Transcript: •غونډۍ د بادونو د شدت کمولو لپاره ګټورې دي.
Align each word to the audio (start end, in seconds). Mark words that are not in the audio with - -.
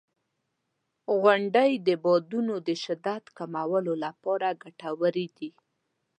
•غونډۍ 1.21 1.71
د 1.87 1.89
بادونو 2.03 2.55
د 2.67 2.69
شدت 2.83 3.23
کمولو 3.37 3.93
لپاره 4.05 4.47
ګټورې 4.63 5.27
دي. 5.37 5.49